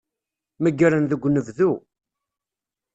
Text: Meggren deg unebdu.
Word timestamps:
Meggren 0.61 1.03
deg 1.05 1.21
unebdu. 1.27 1.71